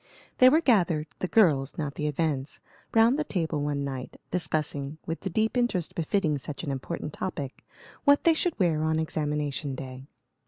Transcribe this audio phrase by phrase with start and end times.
[0.39, 2.59] They were gathered the girls, not the events
[2.95, 7.63] round the table one night, discussing, with the deep interest befitting such an important topic,
[8.03, 10.07] what they should wear on examination day.